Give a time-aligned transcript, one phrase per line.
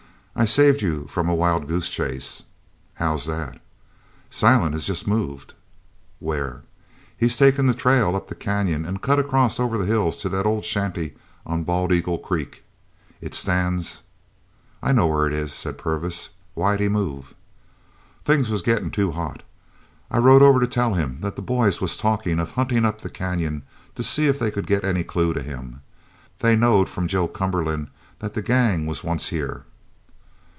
[0.33, 2.43] "I've saved you from a wild goose chase."
[2.95, 3.59] "How's that?"
[4.29, 5.53] "Silent has jest moved."
[6.19, 6.61] "Where?"
[7.17, 10.45] "He's taken the trail up the canyon an' cut across over the hills to that
[10.45, 12.63] old shanty on Bald eagle Creek.
[13.19, 14.03] It stands"
[14.81, 16.29] "I know where it is," said Purvis.
[16.55, 17.35] "Why'd he move?"
[18.23, 19.43] "Things was gettin' too hot.
[20.09, 23.09] I rode over to tell him that the boys was talkin' of huntin' up the
[23.09, 23.63] canyon
[23.95, 25.81] to see if they could get any clue of him.
[26.39, 27.89] They knowed from Joe Cumberland
[28.19, 29.65] that the gang was once here."